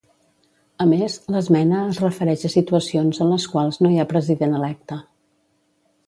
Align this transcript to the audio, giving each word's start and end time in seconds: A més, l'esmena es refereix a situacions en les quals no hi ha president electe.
A 0.83 0.87
més, 0.91 1.17
l'esmena 1.33 1.81
es 1.91 1.99
refereix 2.05 2.45
a 2.49 2.51
situacions 2.53 3.19
en 3.25 3.29
les 3.33 3.45
quals 3.55 3.77
no 3.83 3.91
hi 3.91 3.99
ha 4.01 4.07
president 4.15 4.57
electe. 4.61 4.99